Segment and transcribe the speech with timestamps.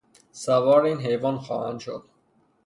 [0.31, 2.03] سوار این حیوان خواهند شد.